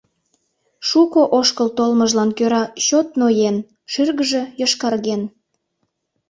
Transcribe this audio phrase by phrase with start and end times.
[0.87, 3.57] Шуко ошкыл толмыжлан кӧра чот ноен,
[3.91, 5.21] шӱргыжӧ йошкарген.